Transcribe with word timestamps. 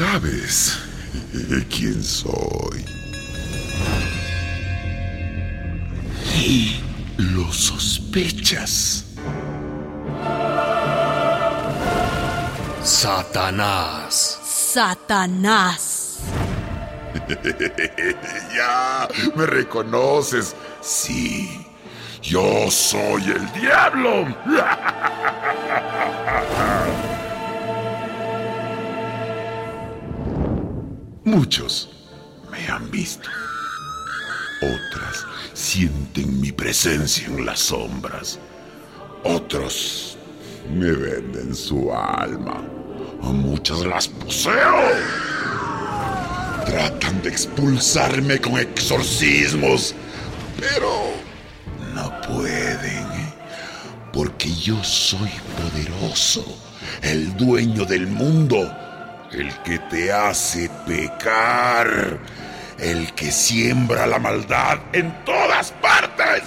Sabes 0.00 0.78
quién 1.68 2.02
soy. 2.02 2.86
Y 6.42 6.80
lo 7.18 7.52
sospechas. 7.52 9.04
Satanás. 12.82 14.40
Satanás. 14.42 16.20
ya, 18.56 19.06
me 19.36 19.44
reconoces. 19.44 20.56
Sí, 20.80 21.66
yo 22.22 22.70
soy 22.70 23.32
el 23.32 23.52
diablo. 23.52 24.34
Muchos 31.30 31.88
me 32.50 32.66
han 32.66 32.90
visto. 32.90 33.28
Otras 34.60 35.24
sienten 35.54 36.40
mi 36.40 36.50
presencia 36.50 37.24
en 37.28 37.46
las 37.46 37.60
sombras. 37.60 38.40
Otros 39.22 40.18
me 40.74 40.90
venden 40.90 41.54
su 41.54 41.94
alma. 41.94 42.64
A 43.22 43.26
muchas 43.26 43.78
las 43.86 44.08
poseo. 44.08 44.74
Tratan 46.66 47.22
de 47.22 47.28
expulsarme 47.28 48.40
con 48.40 48.58
exorcismos, 48.58 49.94
pero 50.58 51.12
no 51.94 52.10
pueden, 52.22 53.06
porque 54.12 54.52
yo 54.52 54.82
soy 54.82 55.30
poderoso, 55.56 56.44
el 57.02 57.36
dueño 57.36 57.84
del 57.84 58.08
mundo, 58.08 58.68
el 59.32 59.54
que 59.62 59.78
te 59.78 60.12
hace 60.12 60.68
pecar, 60.86 62.18
el 62.78 63.12
que 63.14 63.30
siembra 63.30 64.06
la 64.06 64.18
maldad 64.18 64.78
en 64.92 65.12
todas 65.24 65.72
partes. 65.72 66.42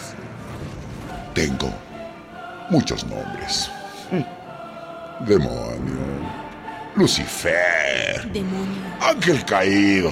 Tengo 1.33 1.73
muchos 2.69 3.05
nombres. 3.05 3.69
Demonio, 5.21 5.97
Lucifer, 6.95 8.29
Demonio. 8.31 8.81
Ángel 9.01 9.43
caído, 9.45 10.11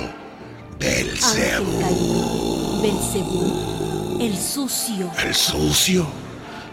Belcebú, 0.79 2.81
Belcebú. 2.81 4.17
El 4.21 4.37
sucio. 4.37 5.11
el 5.23 5.33
sucio, 5.33 6.05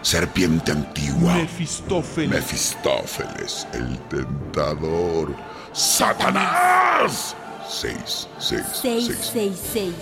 serpiente 0.01 0.71
antigua, 0.71 1.33
Mefistófeles. 1.35 2.29
Mefistófeles, 2.29 3.67
el 3.73 3.97
tentador, 4.09 5.35
Satanás. 5.73 7.35
Seis, 7.69 8.27
seis, 8.39 8.63
seis. 8.81 9.05
666. 9.07 9.93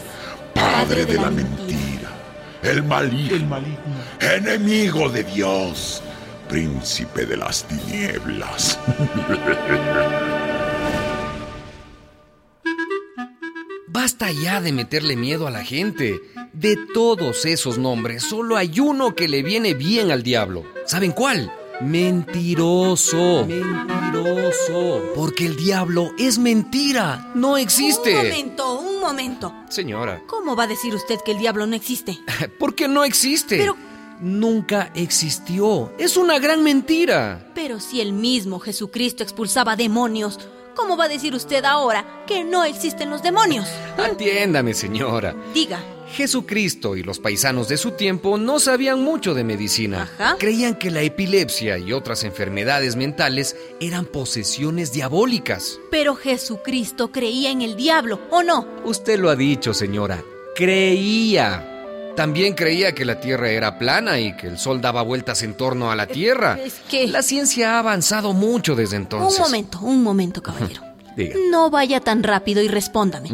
Padre 0.53 1.05
de 1.05 1.15
la 1.15 1.29
mentira, 1.29 2.09
el 2.63 2.81
maligno, 2.83 3.35
El 3.35 3.45
maligno. 3.45 3.77
enemigo 4.21 5.09
de 5.09 5.23
Dios, 5.23 6.01
príncipe 6.49 7.25
de 7.25 7.37
las 7.37 7.63
tinieblas. 7.65 8.79
Basta 14.07 14.31
ya 14.31 14.61
de 14.61 14.71
meterle 14.71 15.17
miedo 15.17 15.47
a 15.47 15.51
la 15.51 15.65
gente. 15.65 16.21
De 16.53 16.77
todos 16.93 17.45
esos 17.45 17.77
nombres, 17.77 18.23
solo 18.23 18.55
hay 18.55 18.79
uno 18.79 19.13
que 19.15 19.27
le 19.27 19.43
viene 19.43 19.73
bien 19.73 20.11
al 20.11 20.23
diablo. 20.23 20.63
¿Saben 20.85 21.11
cuál? 21.11 21.51
Mentiroso. 21.81 23.45
Mentiroso. 23.45 25.01
Porque 25.13 25.45
el 25.47 25.57
diablo 25.57 26.13
es 26.17 26.39
mentira. 26.39 27.33
No 27.35 27.57
existe. 27.57 28.11
Un 28.15 28.23
momento, 28.29 28.79
un 28.79 29.01
momento. 29.01 29.53
Señora, 29.67 30.21
¿Cómo 30.25 30.55
va 30.55 30.63
a 30.63 30.67
decir 30.67 30.95
usted 30.95 31.19
que 31.25 31.33
el 31.33 31.39
diablo 31.39 31.67
no 31.67 31.75
existe? 31.75 32.17
¿por 32.59 32.75
qué 32.75 32.87
no 32.87 33.03
existe? 33.03 33.57
Pero- 33.57 33.75
Nunca 34.21 34.89
existió. 34.95 35.91
Es 35.99 36.17
una 36.17 36.39
gran 36.39 36.63
mentira. 36.63 37.51
Pero 37.53 37.79
si 37.79 38.01
el 38.01 38.13
mismo 38.13 38.59
Jesucristo 38.59 39.21
expulsaba 39.21 39.75
demonios, 39.75 40.39
¿cómo 40.77 40.95
va 40.95 41.05
a 41.05 41.09
decir 41.09 41.35
usted 41.35 41.65
ahora 41.65 42.23
que 42.25 42.43
no 42.45 42.63
existen 42.63 43.09
los 43.09 43.21
demonios? 43.21 43.67
Atiéndame, 43.97 44.73
señora. 44.73 45.35
Diga, 45.53 45.83
Jesucristo 46.13 46.95
y 46.95 47.03
los 47.03 47.19
paisanos 47.19 47.67
de 47.67 47.75
su 47.77 47.91
tiempo 47.91 48.37
no 48.37 48.59
sabían 48.59 49.03
mucho 49.03 49.33
de 49.33 49.43
medicina. 49.43 50.09
Ajá. 50.17 50.37
Creían 50.39 50.75
que 50.75 50.91
la 50.91 51.01
epilepsia 51.01 51.77
y 51.77 51.91
otras 51.91 52.23
enfermedades 52.23 52.95
mentales 52.95 53.57
eran 53.81 54.05
posesiones 54.05 54.93
diabólicas. 54.93 55.79
pero 55.91 56.15
Jesucristo 56.15 57.11
creía 57.11 57.51
en 57.51 57.61
el 57.61 57.75
diablo, 57.75 58.21
¿o 58.29 58.43
no? 58.43 58.65
Usted 58.85 59.19
lo 59.19 59.29
ha 59.29 59.35
dicho, 59.35 59.73
señora. 59.73 60.23
Creía. 60.55 61.76
También 62.17 62.53
creía 62.55 62.93
que 62.95 63.05
la 63.05 63.19
Tierra 63.21 63.49
era 63.51 63.77
plana 63.79 64.19
y 64.19 64.35
que 64.35 64.47
el 64.47 64.57
Sol 64.57 64.81
daba 64.81 65.03
vueltas 65.03 65.43
en 65.43 65.53
torno 65.55 65.91
a 65.91 65.95
la 65.95 66.07
Tierra. 66.07 66.57
es 66.61 66.73
que- 66.89 67.07
La 67.07 67.21
ciencia 67.21 67.75
ha 67.75 67.79
avanzado 67.79 68.33
mucho 68.33 68.75
desde 68.75 68.95
entonces. 68.97 69.37
Un 69.39 69.45
momento, 69.45 69.79
un 69.81 70.03
momento, 70.03 70.41
caballero. 70.43 70.81
Diga. 71.15 71.35
No 71.51 71.69
vaya 71.69 71.99
tan 72.01 72.23
rápido 72.23 72.61
y 72.63 72.67
respóndame. 72.67 73.29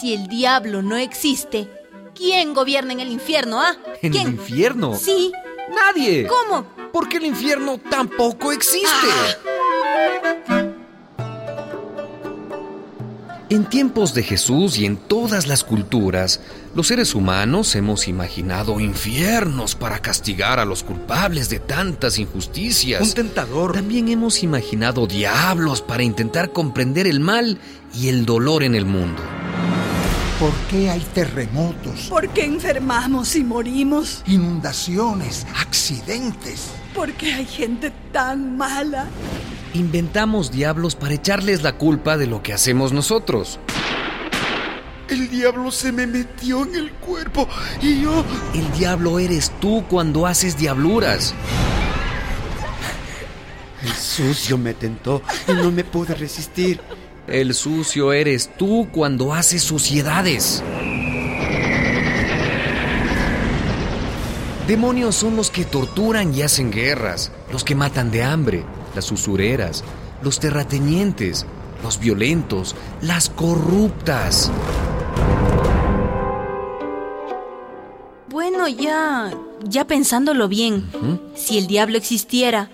Si 0.00 0.14
el 0.14 0.28
diablo 0.28 0.82
no 0.82 0.96
existe, 0.96 1.68
¿quién 2.14 2.54
gobierna 2.54 2.92
en 2.92 3.00
el 3.00 3.08
infierno, 3.10 3.60
ah? 3.60 3.76
¿En 4.02 4.12
¿Quién? 4.12 4.26
el 4.28 4.32
infierno? 4.34 4.96
Sí. 4.96 5.32
Nadie. 5.74 6.26
¿Cómo? 6.28 6.64
Porque 6.92 7.16
el 7.18 7.26
infierno 7.26 7.78
tampoco 7.90 8.52
existe. 8.52 8.86
En 13.48 13.64
tiempos 13.64 14.12
de 14.12 14.24
Jesús 14.24 14.76
y 14.76 14.86
en 14.86 14.96
todas 14.96 15.46
las 15.46 15.62
culturas, 15.62 16.40
los 16.74 16.88
seres 16.88 17.14
humanos 17.14 17.76
hemos 17.76 18.08
imaginado 18.08 18.80
infiernos 18.80 19.76
para 19.76 20.00
castigar 20.00 20.58
a 20.58 20.64
los 20.64 20.82
culpables 20.82 21.48
de 21.48 21.60
tantas 21.60 22.18
injusticias. 22.18 23.00
Un 23.02 23.12
tentador. 23.14 23.72
También 23.72 24.08
hemos 24.08 24.42
imaginado 24.42 25.06
diablos 25.06 25.80
para 25.80 26.02
intentar 26.02 26.50
comprender 26.50 27.06
el 27.06 27.20
mal 27.20 27.60
y 27.94 28.08
el 28.08 28.26
dolor 28.26 28.64
en 28.64 28.74
el 28.74 28.84
mundo. 28.84 29.22
¿Por 30.40 30.52
qué 30.68 30.90
hay 30.90 31.00
terremotos, 31.14 32.08
¿Por 32.10 32.28
qué 32.30 32.44
enfermamos 32.44 33.36
y 33.36 33.44
morimos? 33.44 34.22
inundaciones, 34.26 35.46
accidentes? 35.56 36.66
¿Por 36.94 37.12
qué 37.12 37.32
hay 37.32 37.46
gente 37.46 37.92
tan 38.12 38.56
mala? 38.56 39.06
Inventamos 39.76 40.50
diablos 40.50 40.96
para 40.96 41.12
echarles 41.12 41.62
la 41.62 41.76
culpa 41.76 42.16
de 42.16 42.26
lo 42.26 42.42
que 42.42 42.54
hacemos 42.54 42.92
nosotros. 42.92 43.60
El 45.10 45.28
diablo 45.28 45.70
se 45.70 45.92
me 45.92 46.06
metió 46.06 46.64
en 46.64 46.74
el 46.76 46.92
cuerpo 46.92 47.46
y 47.82 48.00
yo... 48.00 48.24
El 48.54 48.72
diablo 48.72 49.18
eres 49.18 49.52
tú 49.60 49.84
cuando 49.86 50.26
haces 50.26 50.56
diabluras. 50.56 51.34
El 53.82 53.92
sucio 53.92 54.56
me 54.56 54.72
tentó 54.72 55.20
y 55.46 55.52
no 55.52 55.70
me 55.70 55.84
pude 55.84 56.14
resistir. 56.14 56.80
El 57.26 57.52
sucio 57.52 58.14
eres 58.14 58.48
tú 58.56 58.88
cuando 58.90 59.34
haces 59.34 59.62
suciedades. 59.62 60.62
Demonios 64.66 65.16
son 65.16 65.36
los 65.36 65.50
que 65.50 65.66
torturan 65.66 66.34
y 66.34 66.40
hacen 66.40 66.72
guerras, 66.72 67.30
los 67.52 67.62
que 67.62 67.74
matan 67.74 68.10
de 68.10 68.24
hambre, 68.24 68.64
las 68.96 69.12
usureras, 69.12 69.84
los 70.22 70.40
terratenientes, 70.40 71.46
los 71.82 72.00
violentos, 72.00 72.74
las 73.02 73.30
corruptas. 73.30 74.50
Bueno, 78.28 78.66
ya. 78.66 79.32
ya 79.62 79.86
pensándolo 79.86 80.48
bien. 80.48 80.90
Si 81.36 81.58
el 81.58 81.68
diablo 81.68 81.96
existiera, 81.96 82.70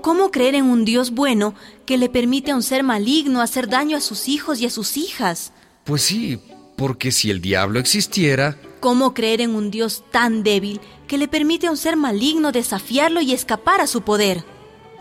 ¿cómo 0.00 0.30
creer 0.30 0.54
en 0.54 0.64
un 0.64 0.84
Dios 0.84 1.10
bueno 1.10 1.54
que 1.84 1.98
le 1.98 2.08
permite 2.08 2.52
a 2.52 2.56
un 2.56 2.62
ser 2.62 2.82
maligno 2.82 3.42
hacer 3.42 3.68
daño 3.68 3.96
a 3.96 4.00
sus 4.00 4.28
hijos 4.28 4.60
y 4.60 4.66
a 4.66 4.70
sus 4.70 4.96
hijas? 4.96 5.52
Pues 5.84 6.02
sí, 6.02 6.40
porque 6.76 7.12
si 7.12 7.30
el 7.30 7.40
diablo 7.40 7.78
existiera, 7.78 8.56
¿Cómo 8.84 9.14
creer 9.14 9.40
en 9.40 9.54
un 9.54 9.70
Dios 9.70 10.04
tan 10.10 10.42
débil 10.42 10.78
que 11.08 11.16
le 11.16 11.26
permite 11.26 11.68
a 11.68 11.70
un 11.70 11.78
ser 11.78 11.96
maligno 11.96 12.52
desafiarlo 12.52 13.22
y 13.22 13.32
escapar 13.32 13.80
a 13.80 13.86
su 13.86 14.02
poder? 14.02 14.44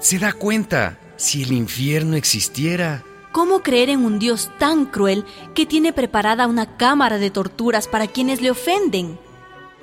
Se 0.03 0.19
da 0.19 0.33
cuenta, 0.33 0.99
si 1.15 1.43
el 1.43 1.53
infierno 1.53 2.17
existiera, 2.17 3.05
¿Cómo 3.31 3.63
creer 3.63 3.89
en 3.89 4.05
un 4.05 4.19
Dios 4.19 4.51
tan 4.59 4.85
cruel 4.85 5.25
que 5.55 5.65
tiene 5.65 5.91
preparada 5.91 6.45
una 6.45 6.77
cámara 6.77 7.17
de 7.17 7.31
torturas 7.31 7.87
para 7.87 8.05
quienes 8.05 8.41
le 8.41 8.51
ofenden? 8.51 9.17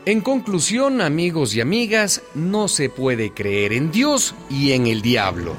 En 0.04 0.20
conclusión, 0.20 1.00
amigos 1.00 1.56
y 1.56 1.60
amigas, 1.60 2.22
no 2.34 2.68
se 2.68 2.90
puede 2.90 3.34
creer 3.34 3.72
en 3.72 3.90
Dios 3.90 4.36
y 4.48 4.70
en 4.70 4.86
el 4.86 5.02
diablo. 5.02 5.54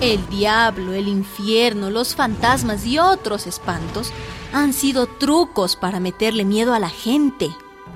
El 0.00 0.26
diablo, 0.30 0.94
el 0.94 1.06
infierno, 1.06 1.90
los 1.90 2.16
fantasmas 2.16 2.84
y 2.86 2.98
otros 2.98 3.46
espantos 3.46 4.10
han 4.52 4.72
sido 4.72 5.06
trucos 5.06 5.76
para 5.76 6.00
meterle 6.00 6.44
miedo 6.44 6.74
a 6.74 6.80
la 6.80 6.90
gente. 6.90 7.50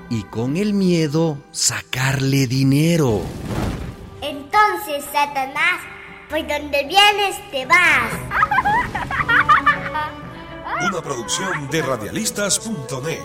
Y 0.09 0.23
con 0.23 0.55
el 0.55 0.73
miedo, 0.73 1.37
sacarle 1.51 2.47
dinero. 2.47 3.23
Entonces, 4.67 5.05
Satanás, 5.11 5.81
por 6.29 6.39
donde 6.45 6.83
vienes 6.83 7.51
te 7.51 7.65
vas. 7.65 8.11
Una 10.89 11.01
producción 11.01 11.69
de 11.69 11.81
radialistas.net. 11.81 13.19